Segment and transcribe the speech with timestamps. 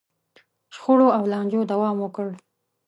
[0.75, 2.27] شخړو او لانجو دوام وکړ.